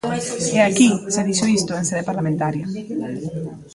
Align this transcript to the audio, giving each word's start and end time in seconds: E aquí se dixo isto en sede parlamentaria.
E 0.57 0.59
aquí 0.67 0.89
se 1.13 1.21
dixo 1.27 1.45
isto 1.57 1.71
en 1.79 1.85
sede 1.89 2.07
parlamentaria. 2.09 2.65